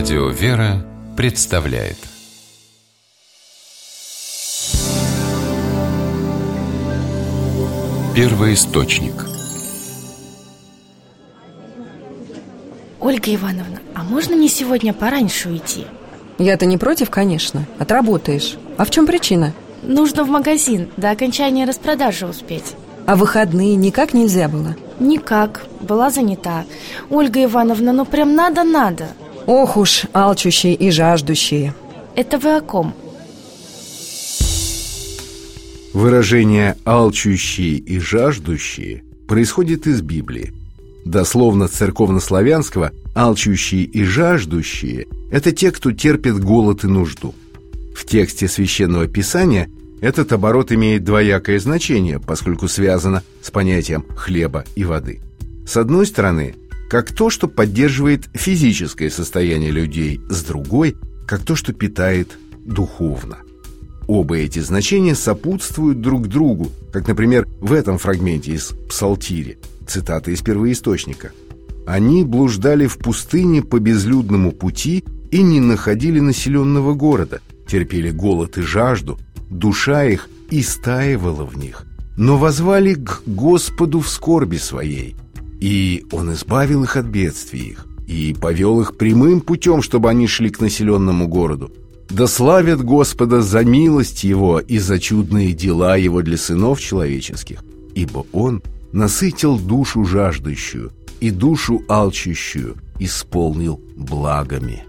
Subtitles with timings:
[0.00, 0.82] Радио «Вера»
[1.14, 1.98] представляет
[8.16, 9.12] Первый источник
[12.98, 15.84] Ольга Ивановна, а можно мне сегодня пораньше уйти?
[16.38, 17.66] Я-то не против, конечно.
[17.78, 18.56] Отработаешь.
[18.78, 19.52] А в чем причина?
[19.82, 24.76] Нужно в магазин до окончания распродажи успеть А выходные никак нельзя было?
[24.98, 26.64] Никак, была занята
[27.10, 29.08] Ольга Ивановна, ну прям надо-надо
[29.46, 31.74] Ох уж, алчущие и жаждущие
[32.14, 32.94] Это вы о ком?
[35.92, 40.52] Выражение «алчущие» и «жаждущие» происходит из Библии.
[41.04, 47.34] Дословно церковнославянского «алчущие» и «жаждущие»– это те, кто терпит голод и нужду.
[47.96, 49.68] В тексте Священного Писания
[50.00, 55.20] этот оборот имеет двоякое значение, поскольку связано с понятием хлеба и воды.
[55.66, 56.54] С одной стороны,
[56.90, 60.96] как то, что поддерживает физическое состояние людей, с другой–
[61.26, 63.38] как то, что питает духовно–
[64.10, 70.42] Оба эти значения сопутствуют друг другу, как, например, в этом фрагменте из Псалтири, цитата из
[70.42, 71.30] первоисточника.
[71.86, 78.62] «Они блуждали в пустыне по безлюдному пути и не находили населенного города, терпели голод и
[78.62, 79.16] жажду,
[79.48, 81.84] душа их истаивала в них,
[82.16, 85.14] но возвали к Господу в скорби своей,
[85.60, 90.50] и Он избавил их от бедствий их, и повел их прямым путем, чтобы они шли
[90.50, 91.72] к населенному городу,
[92.08, 97.62] да славят Господа за милость Его и за чудные дела Его для сынов человеческих,
[97.94, 104.84] ибо Он насытил душу жаждущую и душу алчущую исполнил благами.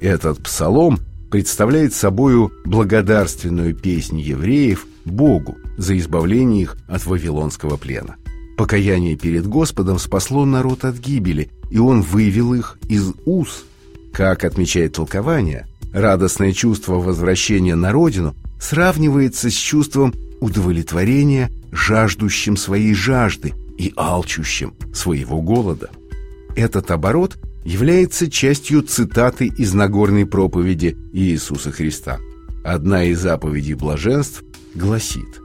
[0.00, 0.98] Этот псалом
[1.30, 8.16] представляет собою благодарственную песнь евреев Богу за избавление их от вавилонского плена.
[8.56, 13.64] Покаяние перед Господом спасло народ от гибели, и Он вывел их из уз.
[14.12, 23.54] Как отмечает толкование– Радостное чувство возвращения на родину сравнивается с чувством удовлетворения жаждущим своей жажды
[23.78, 25.90] и алчущим своего голода.
[26.56, 32.18] Этот оборот является частью цитаты из Нагорной проповеди Иисуса Христа.
[32.64, 34.42] Одна из заповедей блаженств
[34.74, 35.40] гласит,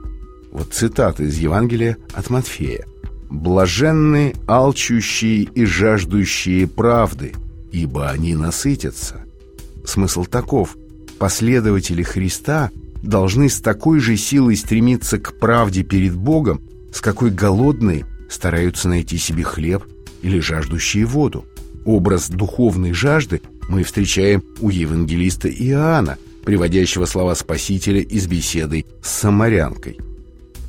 [0.50, 2.86] вот цитата из Евангелия от Матфея,
[3.30, 7.32] «Блаженны алчущие и жаждущие правды,
[7.72, 9.24] ибо они насытятся».
[9.84, 10.76] Смысл таков.
[11.18, 12.70] Последователи Христа
[13.02, 16.60] должны с такой же силой стремиться к правде перед Богом,
[16.92, 19.84] с какой голодные стараются найти себе хлеб
[20.22, 21.44] или жаждущие воду.
[21.84, 29.98] Образ духовной жажды мы встречаем у евангелиста Иоанна, приводящего слова Спасителя из беседы с самарянкой.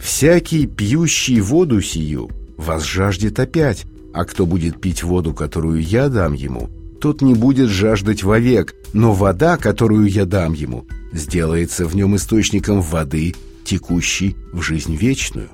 [0.02, 2.30] «Всякий, пьющий воду сию,
[2.62, 7.70] вас жаждет опять, а кто будет пить воду, которую я дам ему, тот не будет
[7.70, 13.34] жаждать вовек, но вода, которую я дам ему, сделается в нем источником воды,
[13.66, 15.50] текущей в жизнь вечную.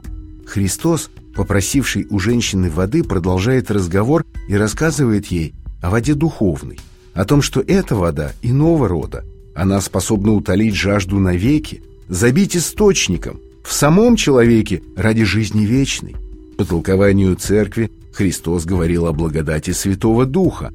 [0.46, 6.80] Христос, попросивший у женщины воды, продолжает разговор и рассказывает ей о воде духовной,
[7.14, 9.24] о том, что эта вода иного рода,
[9.56, 16.16] она способна утолить жажду навеки, забить источником, в самом человеке ради жизни вечной.
[16.58, 20.74] По толкованию церкви Христос говорил о благодати Святого Духа,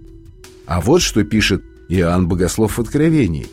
[0.65, 3.49] а вот что пишет Иоанн Богослов в Откровении.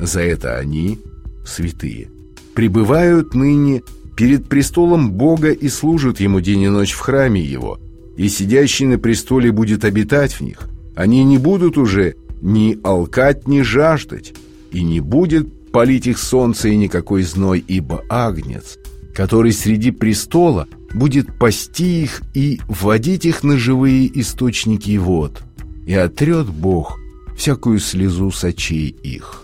[0.00, 0.98] «За это они,
[1.46, 2.08] святые,
[2.54, 3.82] пребывают ныне
[4.16, 7.78] перед престолом Бога и служат Ему день и ночь в храме Его,
[8.16, 10.68] и сидящий на престоле будет обитать в них.
[10.94, 14.32] Они не будут уже ни алкать, ни жаждать,
[14.70, 18.78] и не будет палить их солнце и никакой зной, ибо Агнец,
[19.14, 20.66] который среди престола
[20.96, 25.42] будет пасти их и вводить их на живые источники вод»
[25.86, 26.98] и отрет Бог
[27.36, 29.42] всякую слезу с очей их.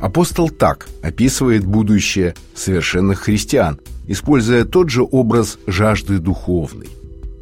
[0.00, 6.88] Апостол так описывает будущее совершенных христиан, используя тот же образ жажды духовной.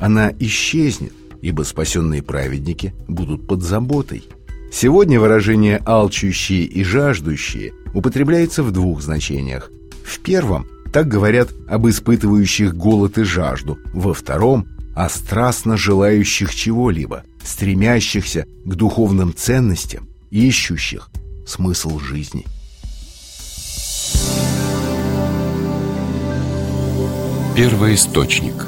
[0.01, 4.25] Она исчезнет, ибо спасенные праведники будут под заботой.
[4.73, 9.71] Сегодня выражение «алчущие» и «жаждущие» употребляется в двух значениях.
[10.05, 14.67] В первом так говорят об испытывающих голод и жажду, во втором–
[14.99, 21.09] о страстно желающих чего-либо, стремящихся к духовным ценностям, ищущих
[21.47, 22.45] смысл жизни.
[27.55, 28.67] Первый источник